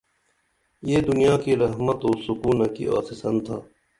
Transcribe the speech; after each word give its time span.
یہ 0.89 0.97
دنیا 1.09 1.35
کی 1.43 1.51
رحمت 1.61 1.99
او 2.05 2.11
سکونہ 2.25 2.67
کی 2.75 2.83
آڅِسن 2.97 3.35
تھا 3.45 3.57